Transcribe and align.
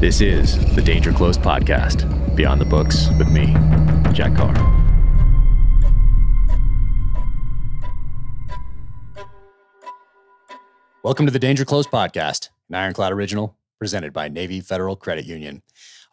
This 0.00 0.22
is 0.22 0.58
the 0.74 0.80
Danger 0.80 1.12
Close 1.12 1.36
podcast, 1.36 2.34
Beyond 2.34 2.58
the 2.58 2.64
Books 2.64 3.10
with 3.18 3.30
me, 3.30 3.48
Jack 4.14 4.34
Carr. 4.34 4.54
Welcome 11.02 11.26
to 11.26 11.30
the 11.30 11.38
Danger 11.38 11.66
Close 11.66 11.86
podcast, 11.86 12.48
an 12.70 12.76
Ironclad 12.76 13.12
original 13.12 13.58
presented 13.78 14.14
by 14.14 14.28
Navy 14.28 14.62
Federal 14.62 14.96
Credit 14.96 15.26
Union. 15.26 15.60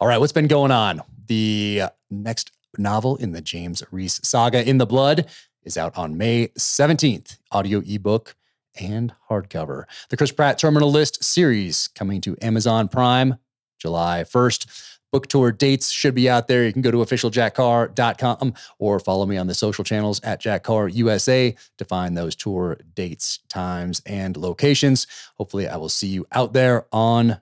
All 0.00 0.06
right, 0.06 0.18
what's 0.18 0.32
been 0.32 0.48
going 0.48 0.70
on? 0.70 1.00
The 1.24 1.84
next 2.10 2.52
novel 2.76 3.16
in 3.16 3.32
the 3.32 3.40
James 3.40 3.82
Reese 3.90 4.20
saga, 4.22 4.68
In 4.68 4.76
the 4.76 4.84
Blood, 4.84 5.30
is 5.62 5.78
out 5.78 5.96
on 5.96 6.18
May 6.18 6.48
17th, 6.58 7.38
audio 7.52 7.82
ebook 7.86 8.36
and 8.78 9.14
hardcover. 9.30 9.84
The 10.10 10.18
Chris 10.18 10.30
Pratt 10.30 10.58
Terminal 10.58 10.90
List 10.90 11.24
series 11.24 11.88
coming 11.88 12.20
to 12.20 12.36
Amazon 12.42 12.88
Prime 12.88 13.38
July 13.78 14.24
1st. 14.24 14.96
Book 15.10 15.26
tour 15.26 15.52
dates 15.52 15.90
should 15.90 16.14
be 16.14 16.28
out 16.28 16.48
there. 16.48 16.66
You 16.66 16.72
can 16.72 16.82
go 16.82 16.90
to 16.90 16.98
officialjackcarr.com 16.98 18.54
or 18.78 19.00
follow 19.00 19.24
me 19.24 19.38
on 19.38 19.46
the 19.46 19.54
social 19.54 19.82
channels 19.82 20.20
at 20.22 20.40
Jack 20.40 20.64
Carr 20.64 20.88
USA 20.88 21.54
to 21.78 21.84
find 21.84 22.16
those 22.16 22.36
tour 22.36 22.78
dates, 22.94 23.38
times, 23.48 24.02
and 24.04 24.36
locations. 24.36 25.06
Hopefully, 25.36 25.66
I 25.66 25.76
will 25.76 25.88
see 25.88 26.08
you 26.08 26.26
out 26.32 26.52
there 26.52 26.86
on 26.92 27.40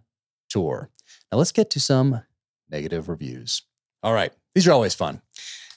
tour. 0.49 0.91
Now, 1.33 1.39
let's 1.39 1.51
get 1.51 1.71
to 1.71 1.81
some 1.81 2.23
negative 2.71 3.09
reviews. 3.09 3.63
All 4.03 4.15
right, 4.15 4.33
these 4.55 4.69
are 4.69 4.73
always 4.73 4.95
fun. 4.95 5.21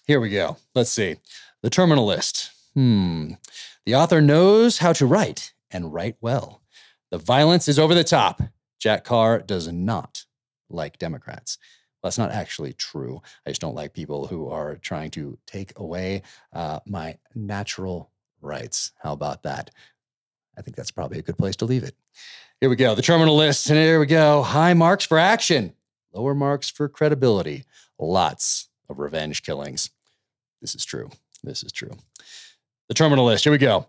Here 0.05 0.20
we 0.20 0.30
go. 0.30 0.57
Let's 0.76 0.91
see. 0.91 1.16
The 1.63 1.71
Terminal 1.71 2.05
List. 2.05 2.52
Hmm. 2.76 3.34
The 3.85 3.96
author 3.96 4.21
knows 4.21 4.77
how 4.77 4.94
to 4.94 5.07
write 5.07 5.54
and 5.71 5.91
write 5.91 6.18
well. 6.21 6.62
The 7.10 7.18
violence 7.18 7.68
is 7.68 7.80
over 7.80 7.96
the 7.96 8.04
top. 8.04 8.41
Jack 8.79 9.04
Carr 9.04 9.40
does 9.40 9.68
not 9.71 10.26
like 10.70 10.98
Democrats. 10.98 11.57
That's 12.03 12.17
not 12.17 12.31
actually 12.31 12.73
true. 12.73 13.21
I 13.45 13.49
just 13.49 13.62
don't 13.62 13.75
like 13.75 13.93
people 13.93 14.27
who 14.27 14.48
are 14.49 14.77
trying 14.77 15.11
to 15.11 15.37
take 15.45 15.77
away 15.77 16.21
uh, 16.53 16.79
my 16.85 17.17
natural 17.35 18.11
rights. 18.41 18.91
How 19.01 19.13
about 19.13 19.43
that? 19.43 19.71
I 20.57 20.61
think 20.61 20.77
that's 20.77 20.91
probably 20.91 21.20
a 21.20 21.23
good 21.23 21.37
place 21.37 21.55
to 21.57 21.65
leave 21.65 21.84
it. 21.84 21.95
Here 22.61 22.70
we 22.70 22.76
go. 22.76 22.95
The 22.95 23.01
terminal 23.01 23.35
list. 23.35 23.70
And 23.70 23.77
here 23.77 23.99
we 23.99 24.05
go. 24.05 24.43
High 24.43 24.73
marks 24.73 25.05
for 25.05 25.17
action, 25.17 25.73
lower 26.13 26.34
marks 26.34 26.70
for 26.70 26.87
credibility. 26.89 27.65
Lots 27.98 28.70
of 28.89 28.99
revenge 28.99 29.43
killings. 29.43 29.89
This 30.61 30.76
is 30.76 30.85
true. 30.85 31.09
This 31.43 31.63
is 31.63 31.71
true. 31.71 31.91
The 32.87 32.93
terminal 32.93 33.26
list. 33.26 33.43
Here 33.43 33.51
we 33.51 33.57
go. 33.57 33.87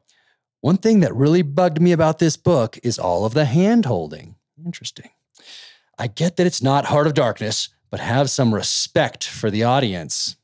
One 0.61 0.77
thing 0.77 1.00
that 1.00 1.15
really 1.15 1.42
bugged 1.42 1.81
me 1.81 1.92
about 1.92 2.19
this 2.19 2.37
book 2.37 2.78
is 2.83 2.98
all 2.98 3.25
of 3.25 3.34
the 3.34 3.47
hand 3.47 3.87
holding. 3.87 4.37
Interesting. 4.65 5.11
I 6.01 6.06
get 6.06 6.37
that 6.37 6.47
it's 6.47 6.62
not 6.62 6.87
Heart 6.87 7.09
of 7.09 7.12
Darkness, 7.12 7.69
but 7.91 8.01
have 8.01 8.31
some 8.31 8.55
respect 8.55 9.29
for 9.29 9.51
the 9.51 9.65
audience. 9.65 10.37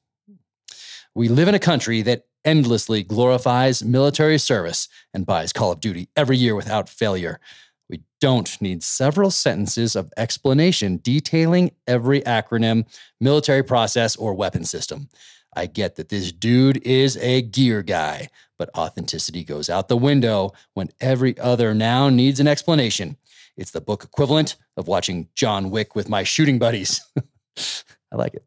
We 1.14 1.28
live 1.28 1.48
in 1.48 1.54
a 1.54 1.58
country 1.58 2.02
that 2.02 2.26
endlessly 2.44 3.02
glorifies 3.02 3.82
military 3.82 4.36
service 4.36 4.90
and 5.14 5.24
buys 5.24 5.54
Call 5.54 5.72
of 5.72 5.80
Duty 5.80 6.10
every 6.14 6.36
year 6.36 6.54
without 6.54 6.90
failure. 6.90 7.40
We 7.88 8.02
don't 8.20 8.60
need 8.60 8.82
several 8.82 9.30
sentences 9.30 9.96
of 9.96 10.12
explanation 10.18 10.98
detailing 10.98 11.70
every 11.86 12.20
acronym, 12.20 12.84
military 13.18 13.62
process, 13.62 14.14
or 14.14 14.34
weapon 14.34 14.66
system. 14.66 15.08
I 15.56 15.64
get 15.64 15.94
that 15.96 16.10
this 16.10 16.32
dude 16.32 16.86
is 16.86 17.16
a 17.16 17.40
gear 17.40 17.82
guy, 17.82 18.28
but 18.58 18.68
authenticity 18.76 19.42
goes 19.42 19.70
out 19.70 19.88
the 19.88 19.96
window 19.96 20.52
when 20.74 20.90
every 21.00 21.38
other 21.38 21.72
noun 21.72 22.14
needs 22.14 22.40
an 22.40 22.46
explanation. 22.46 23.16
It's 23.56 23.70
the 23.70 23.80
book 23.80 24.04
equivalent 24.04 24.56
of 24.76 24.88
watching 24.88 25.28
John 25.34 25.70
Wick 25.70 25.94
with 25.94 26.08
my 26.08 26.22
shooting 26.22 26.58
buddies. 26.58 27.00
I 28.12 28.16
like 28.16 28.34
it. 28.34 28.44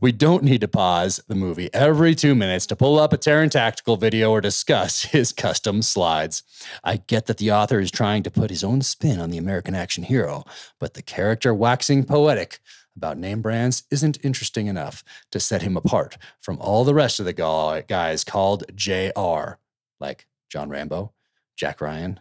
We 0.00 0.12
don't 0.12 0.44
need 0.44 0.60
to 0.60 0.68
pause 0.68 1.20
the 1.26 1.34
movie 1.34 1.68
every 1.74 2.14
two 2.14 2.34
minutes 2.34 2.66
to 2.66 2.76
pull 2.76 3.00
up 3.00 3.12
a 3.12 3.18
Taran 3.18 3.50
Tactical 3.50 3.96
video 3.96 4.30
or 4.30 4.40
discuss 4.40 5.02
his 5.12 5.32
custom 5.32 5.82
slides. 5.82 6.42
I 6.84 6.98
get 6.98 7.26
that 7.26 7.38
the 7.38 7.50
author 7.50 7.80
is 7.80 7.90
trying 7.90 8.22
to 8.22 8.30
put 8.30 8.50
his 8.50 8.62
own 8.62 8.80
spin 8.82 9.20
on 9.20 9.30
the 9.30 9.38
American 9.38 9.74
action 9.74 10.04
hero, 10.04 10.44
but 10.78 10.94
the 10.94 11.02
character 11.02 11.52
waxing 11.52 12.04
poetic 12.04 12.60
about 12.96 13.18
name 13.18 13.42
brands 13.42 13.84
isn't 13.90 14.18
interesting 14.22 14.66
enough 14.66 15.02
to 15.30 15.40
set 15.40 15.62
him 15.62 15.76
apart 15.76 16.16
from 16.40 16.58
all 16.58 16.84
the 16.84 16.94
rest 16.94 17.18
of 17.18 17.26
the 17.26 17.84
guys 17.88 18.22
called 18.22 18.64
JR, 18.74 19.58
like 19.98 20.26
John 20.48 20.68
Rambo, 20.68 21.12
Jack 21.56 21.80
Ryan, 21.80 22.20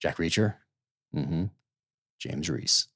Jack 0.00 0.18
Reacher. 0.18 0.54
Mm-hmm. 1.14 1.46
James 2.22 2.48
Reese. 2.48 2.86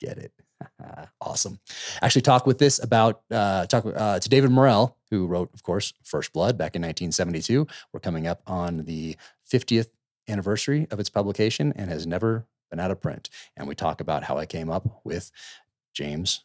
Get 0.00 0.18
it? 0.18 0.32
awesome. 1.20 1.60
Actually, 2.00 2.22
talk 2.22 2.46
with 2.46 2.58
this 2.58 2.82
about 2.82 3.22
uh, 3.30 3.66
talk 3.66 3.84
uh, 3.86 4.18
to 4.18 4.28
David 4.28 4.50
Morrell, 4.50 4.96
who 5.10 5.26
wrote, 5.26 5.50
of 5.52 5.62
course, 5.62 5.92
First 6.04 6.32
Blood 6.32 6.56
back 6.56 6.74
in 6.74 6.82
1972. 6.82 7.66
We're 7.92 8.00
coming 8.00 8.26
up 8.26 8.42
on 8.46 8.84
the 8.84 9.16
50th 9.50 9.88
anniversary 10.28 10.86
of 10.90 10.98
its 10.98 11.10
publication 11.10 11.72
and 11.76 11.90
has 11.90 12.06
never 12.06 12.46
been 12.70 12.80
out 12.80 12.90
of 12.90 13.00
print. 13.00 13.28
And 13.56 13.68
we 13.68 13.74
talk 13.74 14.00
about 14.00 14.24
how 14.24 14.38
I 14.38 14.46
came 14.46 14.70
up 14.70 15.02
with 15.04 15.30
James 15.92 16.44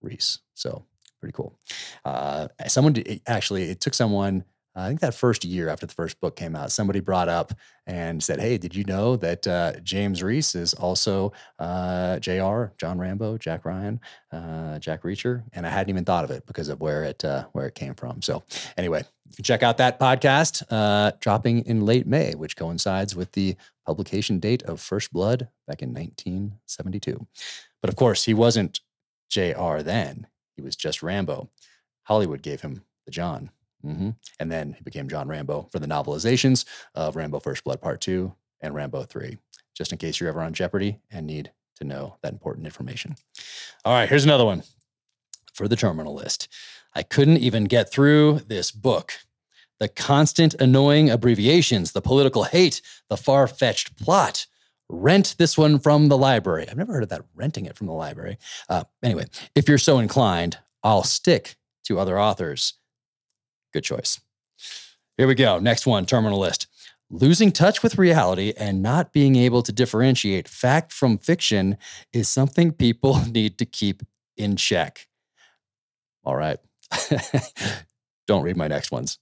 Reese. 0.00 0.38
So 0.54 0.84
pretty 1.20 1.32
cool. 1.32 1.58
Uh, 2.04 2.48
someone 2.68 2.92
did, 2.92 3.20
actually, 3.26 3.64
it 3.64 3.80
took 3.80 3.94
someone 3.94 4.44
I 4.76 4.88
think 4.88 5.00
that 5.00 5.14
first 5.14 5.44
year 5.44 5.68
after 5.68 5.86
the 5.86 5.94
first 5.94 6.20
book 6.20 6.34
came 6.34 6.56
out, 6.56 6.72
somebody 6.72 7.00
brought 7.00 7.28
up 7.28 7.52
and 7.86 8.22
said, 8.22 8.40
Hey, 8.40 8.58
did 8.58 8.74
you 8.74 8.82
know 8.84 9.16
that 9.16 9.46
uh, 9.46 9.74
James 9.80 10.22
Reese 10.22 10.54
is 10.54 10.74
also 10.74 11.32
uh, 11.58 12.18
JR, 12.18 12.66
John 12.76 12.98
Rambo, 12.98 13.38
Jack 13.38 13.64
Ryan, 13.64 14.00
uh, 14.32 14.78
Jack 14.80 15.02
Reacher? 15.02 15.44
And 15.52 15.66
I 15.66 15.70
hadn't 15.70 15.90
even 15.90 16.04
thought 16.04 16.24
of 16.24 16.30
it 16.30 16.44
because 16.46 16.68
of 16.68 16.80
where 16.80 17.04
it 17.04 17.24
uh, 17.24 17.44
where 17.52 17.66
it 17.66 17.74
came 17.76 17.94
from. 17.94 18.20
So 18.20 18.42
anyway, 18.76 19.04
check 19.42 19.62
out 19.62 19.76
that 19.76 20.00
podcast 20.00 20.64
uh, 20.70 21.12
dropping 21.20 21.66
in 21.66 21.82
late 21.82 22.06
May, 22.06 22.34
which 22.34 22.56
coincides 22.56 23.14
with 23.14 23.32
the 23.32 23.56
publication 23.86 24.40
date 24.40 24.62
of 24.64 24.80
First 24.80 25.12
Blood 25.12 25.48
back 25.68 25.82
in 25.82 25.92
1972. 25.94 27.26
But 27.80 27.90
of 27.90 27.96
course, 27.96 28.24
he 28.24 28.34
wasn't 28.34 28.80
JR 29.30 29.78
then. 29.78 30.26
He 30.56 30.62
was 30.62 30.74
just 30.74 31.02
Rambo. 31.02 31.50
Hollywood 32.04 32.42
gave 32.42 32.62
him 32.62 32.82
the 33.04 33.12
John. 33.12 33.50
Mm-hmm. 33.84 34.10
And 34.40 34.50
then 34.50 34.72
he 34.72 34.82
became 34.82 35.08
John 35.08 35.28
Rambo 35.28 35.68
for 35.70 35.78
the 35.78 35.86
novelizations 35.86 36.64
of 36.94 37.16
Rambo 37.16 37.40
First 37.40 37.64
Blood 37.64 37.80
Part 37.80 38.00
2 38.00 38.32
and 38.60 38.74
Rambo 38.74 39.04
3, 39.04 39.36
just 39.74 39.92
in 39.92 39.98
case 39.98 40.18
you're 40.18 40.28
ever 40.28 40.40
on 40.40 40.54
Jeopardy 40.54 40.98
and 41.10 41.26
need 41.26 41.52
to 41.76 41.84
know 41.84 42.16
that 42.22 42.32
important 42.32 42.66
information. 42.66 43.16
All 43.84 43.92
right, 43.92 44.08
here's 44.08 44.24
another 44.24 44.44
one 44.44 44.62
for 45.52 45.68
the 45.68 45.76
terminal 45.76 46.14
list. 46.14 46.48
I 46.94 47.02
couldn't 47.02 47.38
even 47.38 47.64
get 47.64 47.90
through 47.90 48.40
this 48.46 48.70
book. 48.70 49.14
The 49.80 49.88
constant 49.88 50.54
annoying 50.54 51.10
abbreviations, 51.10 51.92
the 51.92 52.00
political 52.00 52.44
hate, 52.44 52.80
the 53.10 53.16
far 53.16 53.46
fetched 53.46 53.96
plot. 53.98 54.46
Rent 54.88 55.34
this 55.38 55.58
one 55.58 55.78
from 55.78 56.08
the 56.08 56.18
library. 56.18 56.66
I've 56.68 56.76
never 56.76 56.92
heard 56.92 57.02
of 57.02 57.08
that, 57.08 57.24
renting 57.34 57.66
it 57.66 57.76
from 57.76 57.86
the 57.86 57.92
library. 57.92 58.38
Uh, 58.68 58.84
anyway, 59.02 59.24
if 59.54 59.68
you're 59.68 59.78
so 59.78 59.98
inclined, 59.98 60.58
I'll 60.82 61.02
stick 61.02 61.56
to 61.84 61.98
other 61.98 62.18
authors 62.18 62.74
Good 63.74 63.82
choice. 63.82 64.20
Here 65.16 65.26
we 65.26 65.34
go. 65.34 65.58
Next 65.58 65.84
one, 65.84 66.06
terminal 66.06 66.38
list. 66.38 66.68
Losing 67.10 67.50
touch 67.50 67.82
with 67.82 67.98
reality 67.98 68.54
and 68.56 68.80
not 68.82 69.12
being 69.12 69.34
able 69.34 69.62
to 69.62 69.72
differentiate 69.72 70.48
fact 70.48 70.92
from 70.92 71.18
fiction 71.18 71.76
is 72.12 72.28
something 72.28 72.70
people 72.70 73.20
need 73.30 73.58
to 73.58 73.64
keep 73.64 74.04
in 74.36 74.54
check. 74.54 75.08
All 76.22 76.36
right. 76.36 76.58
Don't 78.28 78.44
read 78.44 78.56
my 78.56 78.68
next 78.68 78.92
ones. 78.92 79.18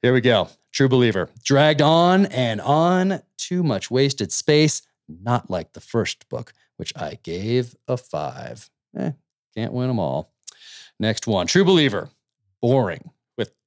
Here 0.00 0.12
we 0.12 0.20
go. 0.20 0.48
True 0.72 0.88
believer. 0.88 1.28
Dragged 1.44 1.82
on 1.82 2.26
and 2.26 2.60
on. 2.60 3.20
Too 3.36 3.64
much 3.64 3.90
wasted 3.90 4.30
space. 4.30 4.82
Not 5.08 5.50
like 5.50 5.72
the 5.72 5.80
first 5.80 6.28
book, 6.28 6.52
which 6.76 6.92
I 6.94 7.18
gave 7.24 7.74
a 7.88 7.96
five. 7.96 8.70
Eh, 8.96 9.10
can't 9.56 9.72
win 9.72 9.88
them 9.88 9.98
all. 9.98 10.32
Next 11.00 11.26
one. 11.26 11.48
True 11.48 11.64
believer. 11.64 12.10
Boring 12.62 13.10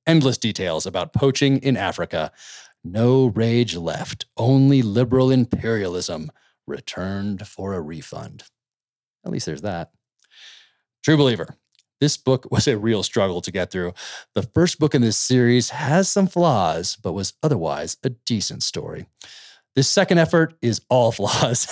endless 0.08 0.38
details 0.38 0.86
about 0.86 1.14
poaching 1.14 1.58
in 1.58 1.78
Africa. 1.78 2.32
No 2.84 3.28
rage 3.28 3.76
left, 3.76 4.26
only 4.38 4.82
liberal 4.82 5.32
imperialism 5.32 6.32
returned 6.68 7.48
for 7.48 7.74
a 7.74 7.82
refund. 7.82 8.44
At 9.26 9.32
least 9.32 9.46
there's 9.46 9.62
that. 9.62 9.92
True 11.04 11.18
believer. 11.18 11.58
This 12.00 12.18
book 12.18 12.48
was 12.50 12.68
a 12.68 12.80
real 12.80 13.04
struggle 13.04 13.42
to 13.42 13.52
get 13.52 13.70
through. 13.70 13.94
The 14.34 14.42
first 14.42 14.80
book 14.80 14.96
in 14.96 15.04
this 15.04 15.18
series 15.18 15.70
has 15.70 16.10
some 16.10 16.28
flaws, 16.28 16.98
but 17.02 17.14
was 17.14 17.34
otherwise 17.44 17.98
a 18.04 18.10
decent 18.10 18.64
story. 18.64 19.06
This 19.76 19.90
second 19.90 20.18
effort 20.18 20.54
is 20.62 20.82
all 20.90 21.12
flaws 21.14 21.68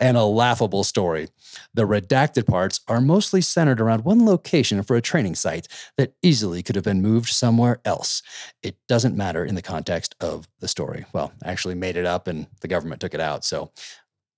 and 0.00 0.16
a 0.16 0.24
laughable 0.24 0.84
story. 0.84 1.28
The 1.74 1.86
redacted 1.86 2.46
parts 2.46 2.80
are 2.88 3.00
mostly 3.00 3.40
centered 3.40 3.80
around 3.80 4.04
one 4.04 4.24
location 4.24 4.82
for 4.82 4.96
a 4.96 5.02
training 5.02 5.34
site 5.34 5.68
that 5.96 6.14
easily 6.22 6.62
could 6.62 6.74
have 6.74 6.84
been 6.84 7.02
moved 7.02 7.28
somewhere 7.28 7.80
else. 7.84 8.22
It 8.62 8.76
doesn't 8.88 9.16
matter 9.16 9.44
in 9.44 9.54
the 9.54 9.62
context 9.62 10.14
of 10.20 10.48
the 10.60 10.68
story. 10.68 11.04
Well, 11.12 11.32
I 11.44 11.50
actually 11.50 11.74
made 11.74 11.96
it 11.96 12.06
up 12.06 12.28
and 12.28 12.46
the 12.60 12.68
government 12.68 13.00
took 13.00 13.14
it 13.14 13.20
out. 13.20 13.44
So 13.44 13.70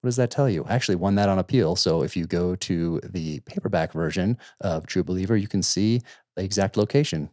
what 0.01 0.09
does 0.09 0.17
that 0.17 0.31
tell 0.31 0.49
you? 0.49 0.65
I 0.67 0.75
actually 0.75 0.97
won 0.97 1.15
that 1.17 1.29
on 1.29 1.39
appeal. 1.39 1.77
So 1.77 2.03
if 2.03 2.17
you 2.17 2.27
go 2.27 2.57
to 2.57 3.01
the 3.05 3.41
paperback 3.41 3.93
version 3.93 4.39
of 4.63 4.87
True 4.87 5.05
Believer, 5.05 5.37
you 5.37 5.49
can 5.49 5.63
see 5.63 6.01
the 6.37 6.43
exact 6.43 6.77
location, 6.77 7.29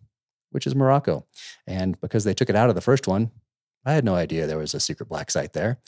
which 0.51 0.67
is 0.67 0.75
Morocco. 0.75 1.25
And 1.65 1.99
because 2.01 2.25
they 2.25 2.33
took 2.33 2.49
it 2.49 2.57
out 2.57 2.69
of 2.69 2.75
the 2.75 2.81
first 2.81 3.07
one, 3.07 3.31
I 3.87 3.93
had 3.93 4.03
no 4.03 4.15
idea 4.15 4.45
there 4.45 4.57
was 4.57 4.73
a 4.73 4.81
secret 4.81 5.07
black 5.07 5.31
site 5.31 5.53
there. 5.53 5.79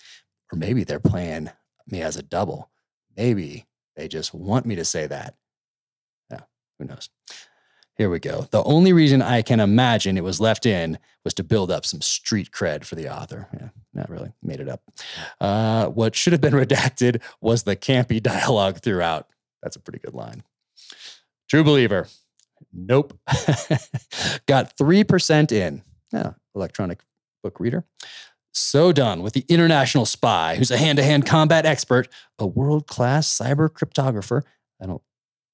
Or 0.54 0.58
maybe 0.58 0.86
they're 0.86 1.02
playing 1.02 1.50
me 1.86 2.02
as 2.02 2.16
a 2.16 2.24
double. 2.24 2.70
Maybe 3.18 3.68
they 3.98 4.08
just 4.08 4.34
want 4.34 4.66
me 4.66 4.76
to 4.76 4.86
say 4.86 5.06
that. 5.06 5.36
Yeah, 6.32 6.40
who 6.80 6.86
knows? 6.86 7.10
Here 7.98 8.10
we 8.10 8.20
go. 8.20 8.48
The 8.52 8.64
only 8.64 8.94
reason 8.94 9.22
I 9.22 9.42
can 9.42 9.60
imagine 9.60 10.16
it 10.16 10.24
was 10.24 10.40
left 10.40 10.66
in 10.66 10.98
was 11.26 11.34
to 11.34 11.44
build 11.44 11.70
up 11.70 11.86
some 11.86 12.00
street 12.00 12.52
cred 12.52 12.86
for 12.86 12.96
the 12.96 13.14
author. 13.14 13.50
Yeah, 13.54 13.70
not 13.94 14.10
really. 14.10 14.32
Made 14.42 14.62
it 14.62 14.70
up. 14.70 14.82
Uh, 15.42 15.88
what 15.88 16.16
should 16.16 16.32
have 16.32 16.42
been 16.42 16.54
redacted 16.66 17.22
was 17.42 17.64
the 17.64 17.76
campy 17.76 18.24
dialogue 18.24 18.80
throughout. 18.80 19.28
That's 19.62 19.76
a 19.76 19.82
pretty 19.82 20.00
good 20.00 20.14
line. 20.14 20.44
True 21.50 21.66
believer. 21.66 22.08
Nope. 22.72 23.20
Got 24.46 24.78
3% 24.78 25.52
in. 25.52 25.84
Yeah, 26.14 26.32
electronic 26.56 27.00
book 27.42 27.60
reader. 27.60 27.86
So 28.52 28.92
done 28.92 29.22
with 29.22 29.34
the 29.34 29.46
international 29.48 30.06
spy 30.06 30.56
who's 30.56 30.72
a 30.72 30.78
hand 30.78 30.98
to 30.98 31.04
hand 31.04 31.26
combat 31.26 31.66
expert, 31.66 32.08
a 32.40 32.48
world 32.48 32.88
class 32.88 33.28
cyber 33.28 33.70
cryptographer. 33.70 34.44
I 34.82 34.88
don't 34.88 35.04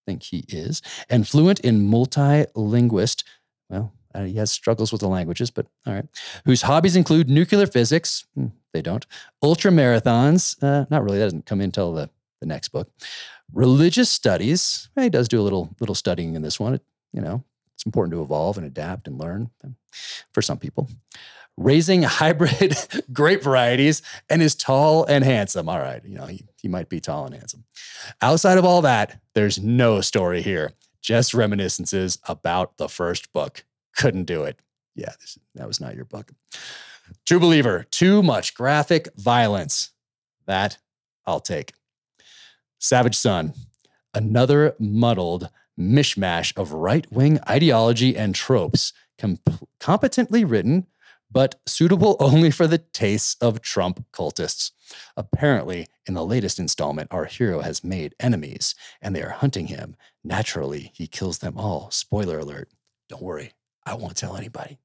think 0.07 0.23
he 0.23 0.45
is, 0.47 0.81
and 1.09 1.27
fluent 1.27 1.59
in 1.59 1.87
multilinguist. 1.89 3.23
Well, 3.69 3.93
uh, 4.13 4.23
he 4.23 4.35
has 4.35 4.49
struggles 4.49 4.91
with 4.91 5.01
the 5.01 5.09
languages, 5.09 5.51
but 5.51 5.67
all 5.85 5.93
right. 5.93 6.05
Whose 6.45 6.61
hobbies 6.61 6.95
include 6.95 7.29
nuclear 7.29 7.67
physics. 7.67 8.25
Hmm, 8.35 8.47
they 8.73 8.81
don't. 8.81 9.05
Ultra 9.43 9.71
marathons. 9.71 10.61
Uh, 10.63 10.85
not 10.89 11.03
really. 11.03 11.17
That 11.17 11.25
doesn't 11.25 11.45
come 11.45 11.59
in 11.59 11.65
until 11.65 11.91
the, 11.91 12.09
the 12.39 12.47
next 12.47 12.69
book. 12.69 12.89
Religious 13.53 14.09
studies. 14.09 14.89
He 14.97 15.09
does 15.09 15.27
do 15.27 15.41
a 15.41 15.43
little 15.43 15.75
little 15.79 15.95
studying 15.95 16.35
in 16.35 16.43
this 16.43 16.59
one. 16.59 16.75
It, 16.75 16.81
you 17.11 17.21
know, 17.21 17.43
it's 17.73 17.85
important 17.85 18.13
to 18.13 18.21
evolve 18.21 18.57
and 18.57 18.65
adapt 18.65 19.07
and 19.07 19.19
learn 19.19 19.49
for 20.33 20.41
some 20.41 20.57
people. 20.57 20.89
Raising 21.57 22.03
hybrid 22.03 22.75
grape 23.13 23.43
varieties 23.43 24.01
and 24.29 24.41
is 24.41 24.55
tall 24.55 25.05
and 25.05 25.23
handsome. 25.23 25.69
All 25.69 25.79
right, 25.79 26.03
you 26.03 26.17
know, 26.17 26.25
he, 26.25 26.45
he 26.61 26.67
might 26.67 26.89
be 26.89 26.99
tall 26.99 27.25
and 27.25 27.35
handsome. 27.35 27.63
Outside 28.21 28.57
of 28.57 28.65
all 28.65 28.81
that, 28.81 29.21
there's 29.33 29.59
no 29.59 30.01
story 30.01 30.41
here, 30.41 30.73
just 31.01 31.33
reminiscences 31.33 32.17
about 32.27 32.77
the 32.77 32.89
first 32.89 33.31
book. 33.31 33.63
Couldn't 33.95 34.25
do 34.25 34.43
it. 34.43 34.59
Yeah, 34.95 35.13
this, 35.19 35.37
that 35.55 35.67
was 35.67 35.79
not 35.79 35.95
your 35.95 36.05
book. 36.05 36.31
True 37.25 37.39
Believer, 37.39 37.85
too 37.89 38.21
much 38.21 38.53
graphic 38.53 39.07
violence. 39.15 39.91
That 40.47 40.77
I'll 41.25 41.39
take. 41.39 41.73
Savage 42.79 43.15
Son, 43.15 43.53
another 44.13 44.75
muddled 44.79 45.49
mishmash 45.79 46.55
of 46.57 46.71
right 46.71 47.11
wing 47.11 47.39
ideology 47.49 48.15
and 48.15 48.35
tropes, 48.35 48.93
comp- 49.17 49.67
competently 49.79 50.43
written, 50.43 50.87
but 51.35 51.59
suitable 51.67 52.15
only 52.21 52.49
for 52.49 52.65
the 52.65 52.77
tastes 52.77 53.35
of 53.41 53.61
Trump 53.61 54.03
cultists. 54.13 54.71
Apparently, 55.17 55.87
in 56.07 56.13
the 56.13 56.25
latest 56.25 56.57
installment, 56.57 57.09
our 57.11 57.25
hero 57.25 57.59
has 57.59 57.83
made 57.83 58.15
enemies 58.19 58.73
and 59.01 59.13
they 59.13 59.21
are 59.21 59.31
hunting 59.31 59.67
him. 59.67 59.97
Naturally, 60.23 60.91
he 60.95 61.05
kills 61.05 61.39
them 61.39 61.57
all. 61.57 61.91
Spoiler 61.91 62.39
alert. 62.39 62.69
Don't 63.09 63.21
worry, 63.21 63.51
I 63.85 63.95
won't 63.95 64.15
tell 64.15 64.37
anybody. 64.37 64.79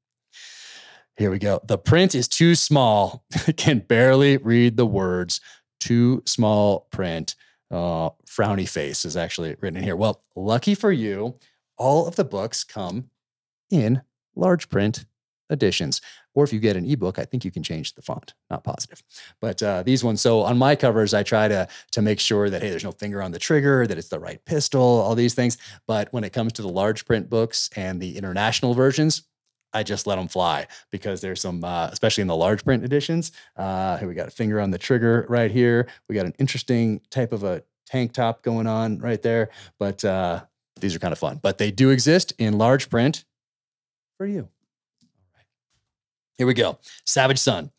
Here 1.16 1.30
we 1.30 1.38
go. 1.38 1.60
The 1.64 1.78
print 1.78 2.14
is 2.14 2.26
too 2.26 2.54
small, 2.54 3.24
can 3.56 3.78
barely 3.78 4.36
read 4.36 4.76
the 4.76 4.86
words. 4.86 5.40
Too 5.78 6.22
small 6.26 6.88
print. 6.90 7.36
Uh, 7.70 8.10
frowny 8.26 8.68
face 8.68 9.04
is 9.04 9.16
actually 9.16 9.54
written 9.60 9.76
in 9.76 9.84
here. 9.84 9.94
Well, 9.94 10.24
lucky 10.34 10.74
for 10.74 10.90
you, 10.90 11.38
all 11.78 12.08
of 12.08 12.16
the 12.16 12.24
books 12.24 12.64
come 12.64 13.10
in 13.70 14.02
large 14.34 14.68
print 14.68 15.04
editions. 15.50 16.00
Or 16.34 16.44
if 16.44 16.52
you 16.52 16.60
get 16.60 16.76
an 16.76 16.84
ebook, 16.84 17.18
I 17.18 17.24
think 17.24 17.44
you 17.44 17.50
can 17.50 17.62
change 17.62 17.94
the 17.94 18.02
font. 18.02 18.34
Not 18.50 18.64
positive, 18.64 19.02
but 19.40 19.62
uh, 19.62 19.82
these 19.82 20.04
ones. 20.04 20.20
So 20.20 20.42
on 20.42 20.58
my 20.58 20.76
covers, 20.76 21.12
I 21.14 21.22
try 21.22 21.48
to 21.48 21.68
to 21.92 22.02
make 22.02 22.20
sure 22.20 22.50
that 22.50 22.62
hey, 22.62 22.70
there's 22.70 22.84
no 22.84 22.92
finger 22.92 23.22
on 23.22 23.32
the 23.32 23.38
trigger, 23.38 23.86
that 23.86 23.98
it's 23.98 24.08
the 24.08 24.20
right 24.20 24.44
pistol, 24.44 24.80
all 24.80 25.14
these 25.14 25.34
things. 25.34 25.58
But 25.86 26.12
when 26.12 26.24
it 26.24 26.32
comes 26.32 26.52
to 26.54 26.62
the 26.62 26.68
large 26.68 27.04
print 27.04 27.28
books 27.28 27.70
and 27.76 28.00
the 28.00 28.16
international 28.16 28.74
versions, 28.74 29.22
I 29.72 29.82
just 29.82 30.06
let 30.06 30.16
them 30.16 30.28
fly 30.28 30.66
because 30.90 31.20
there's 31.20 31.40
some, 31.40 31.62
uh, 31.64 31.88
especially 31.92 32.22
in 32.22 32.28
the 32.28 32.36
large 32.36 32.64
print 32.64 32.84
editions. 32.84 33.32
Uh, 33.56 33.96
here 33.98 34.08
we 34.08 34.14
got 34.14 34.28
a 34.28 34.32
finger 34.32 34.60
on 34.60 34.70
the 34.70 34.78
trigger 34.78 35.26
right 35.28 35.50
here. 35.50 35.88
We 36.08 36.14
got 36.14 36.26
an 36.26 36.34
interesting 36.38 37.00
type 37.10 37.32
of 37.32 37.44
a 37.44 37.62
tank 37.86 38.12
top 38.12 38.42
going 38.42 38.66
on 38.66 38.98
right 38.98 39.20
there. 39.20 39.50
But 39.78 40.04
uh, 40.04 40.42
these 40.80 40.94
are 40.94 40.98
kind 40.98 41.12
of 41.12 41.18
fun. 41.18 41.38
But 41.42 41.58
they 41.58 41.70
do 41.70 41.90
exist 41.90 42.32
in 42.38 42.58
large 42.58 42.88
print 42.90 43.24
for 44.16 44.26
you. 44.26 44.48
Here 46.40 46.46
we 46.46 46.54
go. 46.54 46.78
Savage 47.04 47.36
Son. 47.36 47.70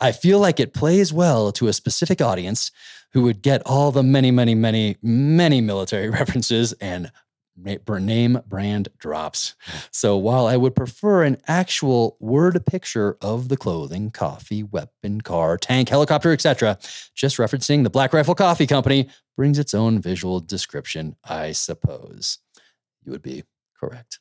I 0.00 0.10
feel 0.10 0.38
like 0.38 0.58
it 0.58 0.72
plays 0.72 1.12
well 1.12 1.52
to 1.52 1.68
a 1.68 1.74
specific 1.74 2.22
audience 2.22 2.70
who 3.12 3.20
would 3.24 3.42
get 3.42 3.60
all 3.66 3.92
the 3.92 4.02
many, 4.02 4.30
many, 4.30 4.54
many, 4.54 4.96
many 5.02 5.60
military 5.60 6.08
references 6.20 6.72
and 6.80 7.12
name 7.58 8.40
brand 8.46 8.88
drops. 8.96 9.54
So 9.90 10.16
while 10.16 10.46
I 10.46 10.56
would 10.56 10.74
prefer 10.74 11.24
an 11.24 11.36
actual 11.46 12.16
word 12.18 12.64
picture 12.64 13.18
of 13.20 13.50
the 13.50 13.56
clothing, 13.58 14.10
coffee, 14.10 14.62
weapon, 14.62 15.20
car, 15.20 15.58
tank, 15.58 15.90
helicopter, 15.90 16.32
etc., 16.32 16.78
just 17.14 17.36
referencing 17.36 17.82
the 17.82 17.90
Black 17.90 18.14
Rifle 18.14 18.34
Coffee 18.34 18.66
Company 18.66 19.10
brings 19.36 19.58
its 19.58 19.74
own 19.74 20.00
visual 20.00 20.40
description, 20.40 21.16
I 21.22 21.52
suppose. 21.52 22.38
You 23.04 23.12
would 23.12 23.20
be 23.20 23.44
correct. 23.78 24.20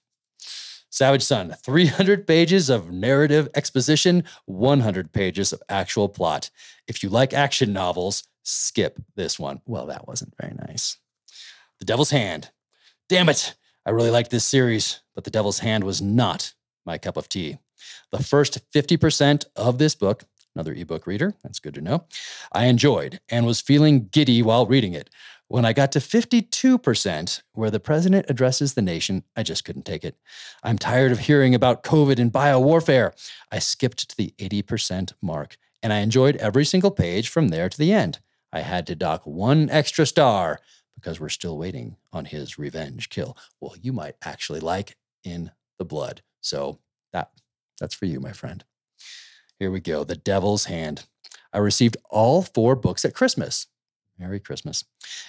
Savage 0.96 1.24
Son, 1.24 1.54
300 1.62 2.26
pages 2.26 2.70
of 2.70 2.90
narrative 2.90 3.50
exposition, 3.54 4.24
100 4.46 5.12
pages 5.12 5.52
of 5.52 5.62
actual 5.68 6.08
plot. 6.08 6.50
If 6.88 7.04
you 7.04 7.10
like 7.10 7.34
action 7.34 7.74
novels, 7.74 8.24
skip 8.44 8.98
this 9.14 9.38
one. 9.38 9.60
Well, 9.66 9.88
that 9.88 10.08
wasn't 10.08 10.36
very 10.40 10.54
nice. 10.54 10.98
The 11.80 11.86
Devil's 11.86 12.12
Hand. 12.12 12.52
Damn 13.10 13.28
it. 13.28 13.56
I 13.86 13.90
really 13.90 14.10
liked 14.10 14.32
this 14.32 14.46
series, 14.46 15.02
but 15.14 15.26
The 15.26 15.32
Devil's 15.32 15.60
Hand 15.60 15.84
was 15.84 16.02
not 16.02 16.54
my 16.86 16.98
cup 16.98 17.18
of 17.18 17.28
tea. 17.28 17.58
The 18.14 18.24
first 18.24 18.60
50% 18.72 19.44
of 19.58 19.80
this 19.80 19.96
book, 19.96 20.24
another 20.56 20.72
ebook 20.72 21.08
reader, 21.08 21.34
that's 21.44 21.60
good 21.60 21.74
to 21.74 21.82
know, 21.82 22.06
I 22.54 22.68
enjoyed 22.68 23.20
and 23.28 23.46
was 23.46 23.60
feeling 23.60 24.08
giddy 24.14 24.42
while 24.42 24.66
reading 24.66 24.94
it. 24.94 25.10
When 25.48 25.64
I 25.64 25.74
got 25.74 25.92
to 25.92 26.00
52%, 26.00 27.42
where 27.54 27.70
the 27.70 27.80
president 27.80 28.26
addresses 28.30 28.74
the 28.74 28.82
nation, 28.82 29.24
I 29.36 29.44
just 29.44 29.64
couldn't 29.64 29.86
take 29.86 30.04
it. 30.04 30.18
I'm 30.64 30.78
tired 30.78 31.12
of 31.12 31.20
hearing 31.20 31.54
about 31.54 31.84
COVID 31.84 32.18
and 32.18 32.32
biowarfare. 32.32 33.12
I 33.52 33.60
skipped 33.60 34.10
to 34.10 34.18
the 34.18 34.34
80% 34.40 35.14
mark, 35.22 35.58
and 35.84 35.94
I 35.94 36.00
enjoyed 36.00 36.36
every 36.38 36.66
single 36.66 36.90
page 36.90 37.30
from 37.30 37.50
there 37.50 37.70
to 37.70 37.78
the 37.78 37.94
end. 37.94 38.20
I 38.52 38.62
had 38.62 38.88
to 38.88 38.96
dock 38.96 39.22
one 39.26 39.70
extra 39.70 40.06
star 40.08 40.60
because 40.96 41.20
we're 41.20 41.30
still 41.30 41.58
waiting 41.58 41.98
on 42.12 42.26
his 42.26 42.58
revenge 42.58 43.10
kill. 43.10 43.38
Well, 43.60 43.76
you 43.80 43.94
might 43.94 44.16
actually 44.24 44.62
like 44.62 44.98
In 45.24 45.52
the 45.78 45.86
Blood. 45.86 46.22
So 46.42 46.80
that 47.14 47.30
that's 47.80 47.94
for 47.94 48.06
you, 48.06 48.20
my 48.20 48.32
friend. 48.32 48.64
Here 49.60 49.70
we 49.70 49.80
go. 49.80 50.04
The 50.04 50.16
Devil's 50.16 50.66
Hand. 50.66 51.06
I 51.54 51.60
received 51.60 51.98
all 52.10 52.42
four 52.42 52.76
books 52.76 53.06
at 53.06 53.14
Christmas. 53.14 53.68
Merry 54.18 54.40
Christmas. 54.40 54.84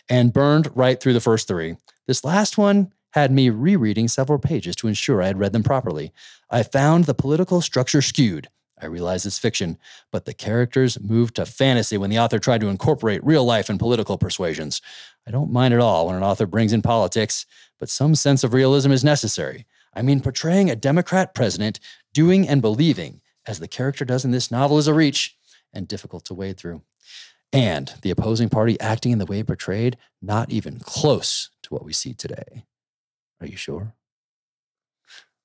And 0.08 0.32
burned 0.32 0.70
right 0.74 1.00
through 1.00 1.14
the 1.14 1.20
first 1.20 1.48
three. 1.48 1.76
This 2.06 2.24
last 2.24 2.58
one 2.58 2.92
had 3.10 3.32
me 3.32 3.48
rereading 3.50 4.08
several 4.08 4.38
pages 4.38 4.76
to 4.76 4.88
ensure 4.88 5.22
I 5.22 5.26
had 5.26 5.38
read 5.38 5.52
them 5.52 5.62
properly. 5.62 6.12
I 6.50 6.62
found 6.62 7.04
the 7.04 7.14
political 7.14 7.60
structure 7.60 8.02
skewed. 8.02 8.48
I 8.80 8.86
realize 8.86 9.24
it's 9.24 9.38
fiction, 9.38 9.78
but 10.12 10.26
the 10.26 10.34
characters 10.34 11.00
moved 11.00 11.36
to 11.36 11.46
fantasy 11.46 11.96
when 11.96 12.10
the 12.10 12.18
author 12.18 12.38
tried 12.38 12.60
to 12.60 12.68
incorporate 12.68 13.24
real 13.24 13.44
life 13.44 13.70
and 13.70 13.78
political 13.78 14.18
persuasions. 14.18 14.82
I 15.26 15.30
don't 15.30 15.50
mind 15.50 15.72
at 15.72 15.80
all 15.80 16.06
when 16.06 16.16
an 16.16 16.22
author 16.22 16.46
brings 16.46 16.74
in 16.74 16.82
politics, 16.82 17.46
but 17.78 17.88
some 17.88 18.14
sense 18.14 18.44
of 18.44 18.52
realism 18.52 18.92
is 18.92 19.02
necessary. 19.02 19.64
I 19.94 20.02
mean, 20.02 20.20
portraying 20.20 20.68
a 20.68 20.76
Democrat 20.76 21.34
president 21.34 21.80
doing 22.12 22.46
and 22.46 22.60
believing, 22.60 23.22
as 23.46 23.60
the 23.60 23.68
character 23.68 24.04
does 24.04 24.26
in 24.26 24.30
this 24.30 24.50
novel, 24.50 24.76
is 24.76 24.88
a 24.88 24.94
reach 24.94 25.38
and 25.72 25.88
difficult 25.88 26.26
to 26.26 26.34
wade 26.34 26.58
through 26.58 26.82
and 27.52 27.94
the 28.02 28.10
opposing 28.10 28.48
party 28.48 28.78
acting 28.80 29.12
in 29.12 29.18
the 29.18 29.26
way 29.26 29.42
portrayed, 29.42 29.96
not 30.20 30.50
even 30.50 30.78
close 30.78 31.50
to 31.62 31.74
what 31.74 31.84
we 31.84 31.92
see 31.92 32.14
today. 32.14 32.64
Are 33.40 33.46
you 33.46 33.56
sure? 33.56 33.94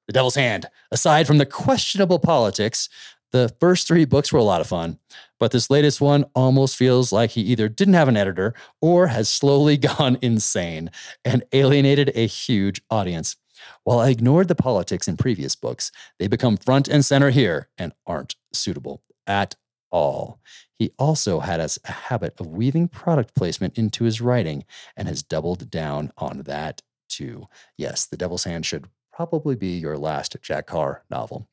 The 0.07 0.13
Devil's 0.13 0.35
Hand. 0.35 0.67
Aside 0.91 1.27
from 1.27 1.37
the 1.37 1.45
questionable 1.45 2.19
politics, 2.19 2.89
the 3.31 3.53
first 3.59 3.87
three 3.87 4.05
books 4.05 4.33
were 4.33 4.39
a 4.39 4.43
lot 4.43 4.61
of 4.61 4.67
fun, 4.67 4.99
but 5.39 5.51
this 5.51 5.69
latest 5.69 6.01
one 6.01 6.25
almost 6.35 6.75
feels 6.75 7.13
like 7.13 7.31
he 7.31 7.41
either 7.41 7.69
didn't 7.69 7.93
have 7.93 8.09
an 8.09 8.17
editor 8.17 8.53
or 8.81 9.07
has 9.07 9.29
slowly 9.29 9.77
gone 9.97 10.17
insane 10.21 10.91
and 11.23 11.43
alienated 11.53 12.11
a 12.13 12.27
huge 12.27 12.81
audience. 12.89 13.37
While 13.83 13.99
I 13.99 14.09
ignored 14.09 14.47
the 14.47 14.55
politics 14.55 15.07
in 15.07 15.17
previous 15.17 15.55
books, 15.55 15.91
they 16.19 16.27
become 16.27 16.57
front 16.57 16.87
and 16.87 17.05
center 17.05 17.29
here 17.29 17.69
and 17.77 17.93
aren't 18.05 18.35
suitable 18.53 19.01
at 19.27 19.55
all. 19.91 20.39
He 20.77 20.91
also 20.97 21.39
had 21.41 21.59
us 21.59 21.77
a 21.85 21.91
habit 21.91 22.33
of 22.39 22.47
weaving 22.47 22.87
product 22.87 23.35
placement 23.35 23.77
into 23.77 24.03
his 24.03 24.21
writing 24.21 24.65
and 24.97 25.07
has 25.07 25.21
doubled 25.21 25.69
down 25.69 26.11
on 26.17 26.43
that 26.43 26.81
too. 27.09 27.47
Yes, 27.77 28.05
The 28.05 28.17
Devil's 28.17 28.45
Hand 28.45 28.65
should 28.65 28.87
probably 29.13 29.55
be 29.55 29.77
your 29.77 29.97
last 29.97 30.35
Jack 30.41 30.67
Carr 30.67 31.03
novel. 31.09 31.47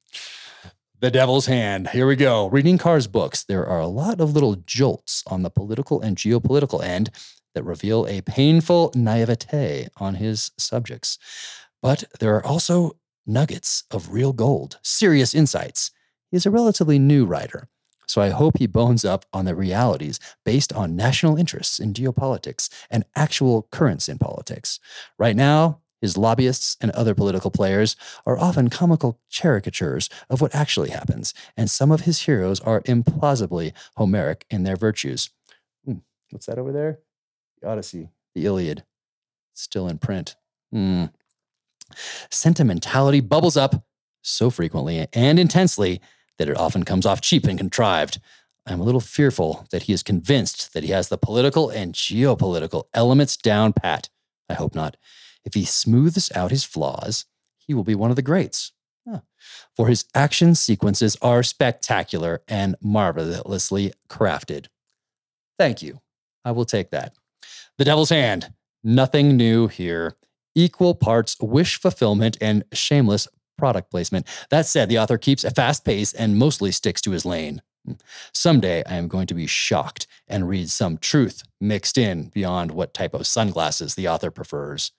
The 1.01 1.11
Devil's 1.11 1.47
Hand. 1.47 1.91
Here 1.91 2.07
we 2.07 2.17
go. 2.17 2.49
Reading 2.49 2.79
Carr's 2.79 3.07
books, 3.07 3.45
there 3.45 3.67
are 3.67 3.81
a 3.81 3.87
lot 3.87 4.21
of 4.21 4.33
little 4.33 4.57
jolts 4.57 5.23
on 5.27 5.43
the 5.43 5.51
political 5.51 6.01
and 6.01 6.17
geopolitical 6.17 6.83
end 6.83 7.11
that 7.55 7.63
reveal 7.63 8.07
a 8.07 8.21
painful 8.23 8.93
naivete 8.95 9.89
on 9.99 10.17
his 10.17 10.51
subjects. 10.59 11.19
But 11.83 12.05
there 12.19 12.35
are 12.35 12.45
also 12.45 12.97
nuggets 13.27 13.85
of 13.91 14.13
real 14.13 14.33
gold, 14.33 14.79
serious 14.83 15.35
insights. 15.35 15.91
He's 16.31 16.47
a 16.47 16.51
relatively 16.51 16.99
new 16.99 17.25
writer, 17.27 17.69
so 18.09 18.21
I 18.23 18.31
hope 18.31 18.59
he 18.59 18.67
bones 18.67 19.05
up 19.05 19.27
on 19.33 19.45
the 19.45 19.55
realities 19.55 20.19
based 20.45 20.73
on 20.73 20.97
national 20.97 21.37
interests 21.37 21.79
in 21.79 21.93
geopolitics 21.93 22.69
and 22.91 23.05
actual 23.15 23.69
currents 23.71 24.09
in 24.09 24.19
politics. 24.19 24.81
Right 25.19 25.37
now, 25.37 25.81
his 26.01 26.17
lobbyists 26.17 26.77
and 26.81 26.91
other 26.93 27.15
political 27.15 27.51
players 27.51 27.97
are 28.25 28.39
often 28.39 28.71
comical 28.71 29.21
caricatures 29.35 30.09
of 30.31 30.41
what 30.41 30.55
actually 30.55 30.91
happens, 30.91 31.35
and 31.57 31.69
some 31.69 31.91
of 31.91 32.03
his 32.03 32.23
heroes 32.23 32.61
are 32.61 32.83
implausibly 32.83 33.73
Homeric 33.97 34.47
in 34.49 34.63
their 34.63 34.77
virtues. 34.77 35.31
Hmm, 35.85 35.99
what's 36.31 36.47
that 36.47 36.59
over 36.59 36.73
there? 36.73 37.01
The 37.61 37.69
Odyssey, 37.69 38.11
the 38.35 38.47
Iliad, 38.47 38.85
still 39.55 39.89
in 39.89 39.99
print. 39.99 40.37
Hmm. 40.73 41.07
Sentimentality 42.31 43.21
bubbles 43.21 43.57
up 43.57 43.85
so 44.23 44.51
frequently 44.51 45.09
and 45.13 45.39
intensely 45.39 46.01
that 46.39 46.49
it 46.49 46.57
often 46.57 46.85
comes 46.85 47.05
off 47.05 47.21
cheap 47.21 47.45
and 47.47 47.59
contrived. 47.59 48.21
I'm 48.67 48.81
a 48.81 48.85
little 48.85 49.01
fearful 49.01 49.67
that 49.71 49.85
he 49.85 49.93
is 49.93 50.03
convinced 50.03 50.73
that 50.75 50.85
he 50.85 50.91
has 50.91 51.09
the 51.09 51.19
political 51.19 51.71
and 51.71 51.95
geopolitical 51.95 52.85
elements 52.95 53.37
down 53.37 53.73
pat. 53.73 54.09
I 54.49 54.55
hope 54.55 54.75
not. 54.75 54.97
If 55.45 55.55
he 55.55 55.65
smooths 55.65 56.31
out 56.35 56.51
his 56.51 56.65
flaws, 56.65 57.25
he 57.57 57.75
will 57.75 57.85
be 57.85 57.95
one 57.95 58.11
of 58.11 58.17
the 58.17 58.23
greats. 58.23 58.73
Huh. 59.09 59.21
For 59.75 59.89
his 59.89 60.05
action 60.15 60.55
sequences 60.55 61.17
are 61.23 61.43
spectacular 61.43 62.43
and 62.47 62.77
marvelously 62.83 63.93
crafted. 64.09 64.67
Thank 65.59 65.83
you. 65.83 66.01
I 66.45 66.53
will 66.53 66.65
take 66.65 66.91
that. 66.91 67.15
The 67.79 67.85
Devil's 67.85 68.11
Hand. 68.11 68.53
Nothing 68.85 69.37
new 69.37 69.69
here. 69.69 70.15
Equal 70.55 70.95
parts 70.95 71.37
wish 71.41 71.81
fulfillment 71.81 72.37
and 72.41 72.65
shameless 72.73 73.29
product 73.59 73.91
placement. 73.91 74.27
That 74.51 74.65
said, 74.65 74.89
the 74.89 74.99
author 74.99 75.19
keeps 75.19 75.45
a 75.45 75.51
fast 75.51 75.85
pace 75.85 76.15
and 76.15 76.39
mostly 76.39 76.73
sticks 76.73 77.03
to 77.03 77.11
his 77.11 77.27
lane. 77.27 77.61
Someday 78.33 78.83
I 78.87 78.97
am 78.97 79.09
going 79.09 79.27
to 79.27 79.35
be 79.35 79.47
shocked 79.47 80.07
and 80.27 80.49
read 80.49 80.71
some 80.71 80.99
truth 80.99 81.43
mixed 81.61 81.99
in 81.99 82.29
beyond 82.29 82.71
what 82.71 82.95
type 82.95 83.15
of 83.15 83.27
sunglasses 83.27 83.95
the 83.95 84.09
author 84.09 84.31
prefers. 84.31 84.93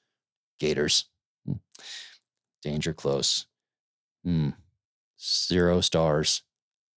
Gatorz. 0.62 1.06
Hmm. 1.46 1.54
Danger 2.62 2.94
close. 2.94 3.48
Hmm. 4.24 4.50
Zero 5.22 5.82
stars. 5.82 6.44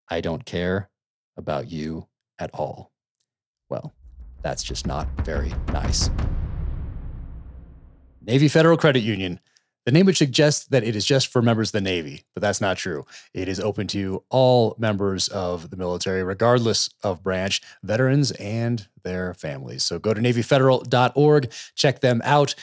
I 0.09 0.21
don't 0.21 0.45
care 0.45 0.91
about 1.37 1.71
you 1.71 2.09
at 2.39 2.51
all. 2.53 2.93
Well, 3.69 3.95
that's 4.43 4.63
just 4.63 4.87
not 4.87 5.09
very 5.25 5.55
nice. 5.69 6.11
Navy 8.21 8.49
Federal 8.49 8.77
Credit 8.77 9.01
Union. 9.01 9.41
The 9.85 9.93
name 9.93 10.07
would 10.07 10.17
suggest 10.17 10.71
that 10.71 10.85
it 10.85 10.95
is 10.95 11.05
just 11.05 11.29
for 11.29 11.43
members 11.43 11.71
of 11.71 11.73
the 11.73 11.81
Navy, 11.81 12.25
but 12.35 12.41
that's 12.41 12.61
not 12.61 12.77
true. 12.77 13.05
It 13.35 13.49
is 13.49 13.59
open 13.59 13.87
to 13.89 14.23
all 14.31 14.77
members 14.79 15.29
of 15.29 15.71
the 15.71 15.77
military, 15.77 16.23
regardless 16.23 16.91
of 17.03 17.23
branch, 17.23 17.61
veterans 17.83 18.31
and 18.33 18.87
their 19.03 19.35
families. 19.35 19.83
So 19.85 19.99
go 19.99 20.15
to 20.15 20.21
NavyFederal.org, 20.21 21.53
check 21.75 22.01
them 22.01 22.23
out 22.25 22.55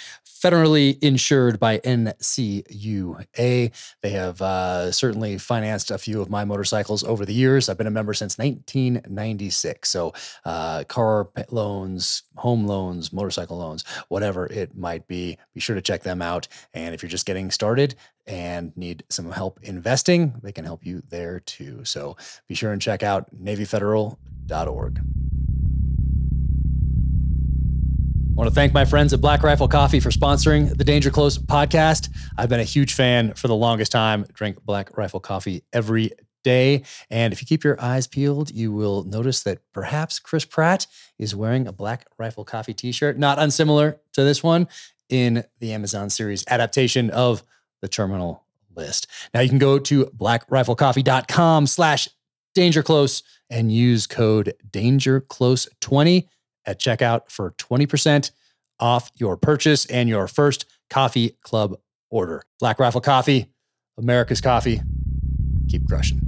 federally 0.42 0.98
insured 1.04 1.60
by 1.60 1.80
NCUA. 1.80 3.72
They 4.02 4.10
have 4.10 4.42
uh, 4.42 4.92
certainly 4.92 5.38
financed 5.38 5.92
a 5.92 5.98
few 5.98 6.22
of 6.22 6.30
my 6.30 6.46
motorcycles 6.46 7.04
over 7.04 7.26
the 7.26 7.34
years. 7.34 7.68
I've 7.68 7.78
been 7.78 7.88
a 7.88 7.92
member 7.92 8.14
since 8.14 8.38
1996. 8.38 9.90
So, 9.90 10.14
uh, 10.46 10.86
car 10.86 11.28
loans, 11.50 12.24
home 12.36 12.66
loans, 12.66 13.12
motorcycle 13.12 13.58
loans, 13.58 13.84
whatever 14.08 14.46
it 14.48 14.78
might 14.78 15.08
be, 15.08 15.38
be 15.54 15.60
sure 15.60 15.76
to 15.76 15.82
check 15.82 16.04
them 16.04 16.22
out. 16.22 16.48
And 16.74 16.96
if 16.96 17.04
you're 17.04 17.09
just 17.10 17.25
getting 17.25 17.51
started, 17.51 17.96
and 18.25 18.75
need 18.78 19.04
some 19.10 19.32
help 19.32 19.60
investing, 19.63 20.36
they 20.42 20.51
can 20.51 20.63
help 20.63 20.86
you 20.86 21.01
there 21.10 21.39
too. 21.42 21.84
So 21.84 22.16
be 22.48 22.56
sure 22.56 22.72
and 22.72 22.82
check 22.82 23.04
out 23.04 23.36
NavyFederal.org. 23.36 25.00
I 28.39 28.42
want 28.42 28.48
to 28.48 28.56
thank 28.56 28.74
my 28.74 28.86
friends 28.86 29.12
at 29.12 29.20
Black 29.20 29.44
Rifle 29.44 29.68
Coffee 29.68 30.00
for 30.00 30.12
sponsoring 30.12 30.78
the 30.78 30.86
Danger 30.86 31.10
Close 31.10 31.38
podcast. 31.38 32.10
I've 32.38 32.48
been 32.48 32.62
a 32.62 32.63
huge 32.63 32.94
fan 32.94 33.34
for 33.34 33.50
the 33.50 33.56
longest 33.56 33.92
time. 33.92 34.25
Drink 34.32 34.63
Black 34.63 34.98
Rifle 34.98 35.20
Coffee 35.20 35.63
every 35.74 36.12
day. 36.44 36.84
And 37.10 37.34
if 37.34 37.42
you 37.42 37.48
keep 37.48 37.66
your 37.66 37.82
eyes 37.82 38.08
peeled, 38.08 38.51
you 38.51 38.72
will 38.72 39.04
notice 39.04 39.44
that 39.44 39.60
perhaps 39.74 40.20
Chris 40.20 40.46
Pratt 40.46 40.88
is 41.18 41.36
wearing 41.36 41.68
a 41.68 41.74
Black 41.74 42.08
Rifle 42.18 42.46
Coffee 42.46 42.74
t 42.74 42.94
shirt, 42.94 43.20
not 43.20 43.39
unsimilar 43.39 44.00
to 44.13 44.24
this 44.24 44.42
one 44.42 44.70
in 45.10 45.44
the 45.60 45.74
Amazon 45.74 46.10
series 46.10 46.44
adaptation 46.48 47.10
of 47.10 47.44
the 47.82 47.88
Terminal 47.88 48.44
List. 48.75 49.08
Now 49.34 49.42
you 49.42 49.50
can 49.50 49.58
go 49.58 49.80
to 49.80 50.06
blackriflecoffee.com 50.06 51.68
slash 51.68 52.08
dangerclose 52.56 53.24
and 53.50 53.72
use 53.72 54.08
code 54.08 54.54
dangerclose20 54.70 56.28
at 56.66 56.80
checkout 56.80 57.30
for 57.30 57.51
20% 57.51 58.32
off 58.80 59.12
your 59.16 59.38
purchase 59.38 59.86
and 59.88 60.08
your 60.08 60.28
first 60.28 60.66
coffee 60.89 61.38
club 61.42 61.78
order. 62.10 62.44
Black 62.60 62.80
Rifle 62.80 63.01
Coffee, 63.01 63.51
America's 63.98 64.42
coffee. 64.42 64.82
Keep 65.70 65.88
crushing. 65.88 66.22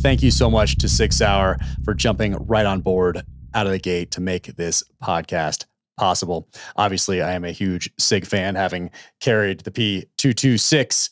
Thank 0.00 0.22
you 0.22 0.30
so 0.30 0.50
much 0.50 0.76
to 0.78 0.88
SIG 0.88 1.12
Sauer 1.12 1.58
for 1.84 1.94
jumping 1.94 2.34
right 2.46 2.66
on 2.66 2.80
board 2.80 3.24
out 3.54 3.66
of 3.66 3.72
the 3.72 3.78
gate 3.78 4.10
to 4.12 4.20
make 4.20 4.56
this 4.56 4.82
podcast 5.02 5.64
possible. 5.96 6.48
Obviously, 6.76 7.22
I 7.22 7.32
am 7.32 7.44
a 7.44 7.52
huge 7.52 7.90
SIG 7.98 8.26
fan, 8.26 8.54
having 8.54 8.90
carried 9.20 9.60
the 9.60 9.70
P226 9.70 11.10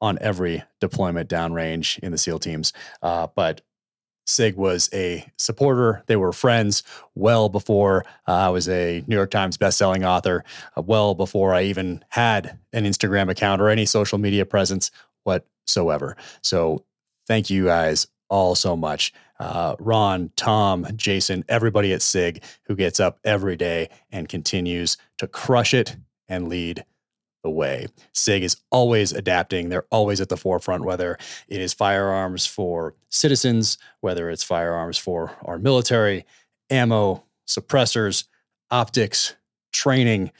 on 0.00 0.18
every 0.20 0.62
deployment 0.80 1.28
downrange 1.28 1.98
in 1.98 2.12
the 2.12 2.18
SEAL 2.18 2.38
teams. 2.38 2.72
Uh, 3.02 3.26
but 3.34 3.60
Sig 4.26 4.56
was 4.56 4.88
a 4.94 5.26
supporter. 5.36 6.02
They 6.06 6.16
were 6.16 6.32
friends 6.32 6.82
well 7.14 7.48
before 7.48 8.04
uh, 8.28 8.32
I 8.32 8.48
was 8.48 8.68
a 8.68 9.02
New 9.06 9.16
York 9.16 9.30
Times 9.30 9.58
bestselling 9.58 10.06
author, 10.06 10.44
uh, 10.76 10.82
well 10.82 11.14
before 11.14 11.52
I 11.52 11.62
even 11.64 12.04
had 12.08 12.58
an 12.72 12.84
Instagram 12.84 13.28
account 13.28 13.60
or 13.60 13.68
any 13.68 13.86
social 13.86 14.18
media 14.18 14.46
presence 14.46 14.90
whatsoever. 15.24 16.16
So 16.42 16.84
thank 17.26 17.50
you 17.50 17.66
guys 17.66 18.06
all 18.28 18.54
so 18.54 18.76
much. 18.76 19.12
Uh, 19.40 19.74
Ron, 19.78 20.30
Tom, 20.36 20.86
Jason, 20.96 21.44
everybody 21.48 21.94
at 21.94 22.02
SIG 22.02 22.44
who 22.64 22.76
gets 22.76 23.00
up 23.00 23.18
every 23.24 23.56
day 23.56 23.88
and 24.12 24.28
continues 24.28 24.98
to 25.16 25.26
crush 25.26 25.72
it 25.72 25.96
and 26.28 26.48
lead 26.48 26.84
the 27.42 27.48
way. 27.48 27.86
SIG 28.12 28.44
is 28.44 28.58
always 28.70 29.12
adapting. 29.12 29.70
They're 29.70 29.86
always 29.90 30.20
at 30.20 30.28
the 30.28 30.36
forefront, 30.36 30.84
whether 30.84 31.16
it 31.48 31.58
is 31.58 31.72
firearms 31.72 32.44
for 32.44 32.94
citizens, 33.08 33.78
whether 34.02 34.28
it's 34.28 34.44
firearms 34.44 34.98
for 34.98 35.32
our 35.46 35.58
military, 35.58 36.26
ammo, 36.68 37.24
suppressors, 37.48 38.24
optics, 38.70 39.36
training, 39.72 40.32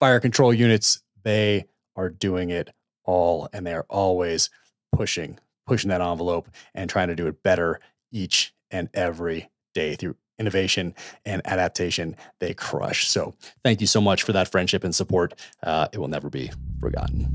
fire 0.00 0.20
control 0.20 0.54
units. 0.54 1.02
They 1.22 1.66
are 1.96 2.08
doing 2.08 2.48
it 2.48 2.70
all, 3.04 3.50
and 3.52 3.66
they 3.66 3.74
are 3.74 3.86
always 3.90 4.48
pushing, 4.90 5.38
pushing 5.66 5.90
that 5.90 6.00
envelope 6.00 6.48
and 6.74 6.88
trying 6.88 7.08
to 7.08 7.14
do 7.14 7.26
it 7.26 7.42
better 7.42 7.78
each 8.12 8.54
and 8.70 8.88
every 8.94 9.50
day 9.74 9.96
through 9.96 10.16
innovation 10.38 10.94
and 11.24 11.42
adaptation 11.44 12.16
they 12.38 12.54
crush. 12.54 13.08
So 13.08 13.34
thank 13.62 13.80
you 13.80 13.86
so 13.86 14.00
much 14.00 14.22
for 14.22 14.32
that 14.32 14.50
friendship 14.50 14.84
and 14.84 14.94
support. 14.94 15.34
Uh, 15.62 15.88
it 15.92 15.98
will 15.98 16.08
never 16.08 16.30
be 16.30 16.50
forgotten. 16.80 17.34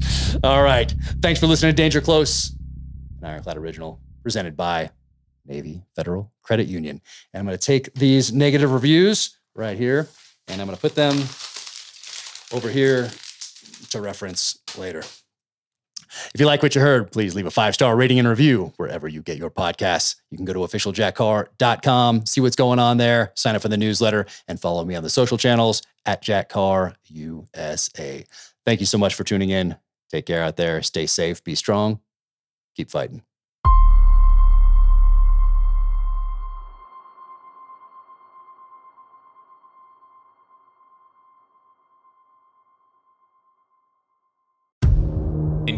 All 0.44 0.62
right. 0.62 0.94
Thanks 1.22 1.40
for 1.40 1.46
listening 1.46 1.72
to 1.72 1.76
Danger 1.76 2.00
Close, 2.00 2.54
an 3.20 3.24
Ironclad 3.24 3.56
original 3.56 4.00
presented 4.22 4.56
by 4.56 4.90
Navy 5.46 5.82
Federal 5.94 6.32
Credit 6.42 6.66
Union. 6.66 7.00
And 7.32 7.40
I'm 7.40 7.46
going 7.46 7.56
to 7.56 7.64
take 7.64 7.94
these 7.94 8.32
negative 8.32 8.72
reviews 8.72 9.38
right 9.54 9.78
here 9.78 10.08
and 10.48 10.60
I'm 10.60 10.66
going 10.66 10.76
to 10.76 10.80
put 10.80 10.94
them 10.94 11.16
over 12.52 12.68
here 12.68 13.10
to 13.90 14.00
reference 14.00 14.58
later. 14.76 15.02
If 16.34 16.40
you 16.40 16.46
like 16.46 16.62
what 16.62 16.74
you 16.74 16.80
heard, 16.80 17.10
please 17.12 17.34
leave 17.34 17.46
a 17.46 17.50
five 17.50 17.74
star 17.74 17.96
rating 17.96 18.18
and 18.18 18.28
review 18.28 18.72
wherever 18.76 19.08
you 19.08 19.22
get 19.22 19.38
your 19.38 19.50
podcasts. 19.50 20.16
You 20.30 20.36
can 20.36 20.44
go 20.44 20.52
to 20.52 20.60
officialjackcarr.com, 20.60 22.26
see 22.26 22.40
what's 22.40 22.56
going 22.56 22.78
on 22.78 22.96
there, 22.96 23.32
sign 23.34 23.54
up 23.54 23.62
for 23.62 23.68
the 23.68 23.76
newsletter, 23.76 24.26
and 24.48 24.60
follow 24.60 24.84
me 24.84 24.94
on 24.94 25.02
the 25.02 25.10
social 25.10 25.38
channels 25.38 25.82
at 26.04 26.22
Jack 26.22 26.48
Carr 26.48 26.94
USA. 27.06 28.24
Thank 28.64 28.80
you 28.80 28.86
so 28.86 28.98
much 28.98 29.14
for 29.14 29.24
tuning 29.24 29.50
in. 29.50 29.76
Take 30.10 30.26
care 30.26 30.42
out 30.42 30.56
there. 30.56 30.82
Stay 30.82 31.06
safe. 31.06 31.42
Be 31.42 31.54
strong. 31.54 32.00
Keep 32.76 32.90
fighting. 32.90 33.22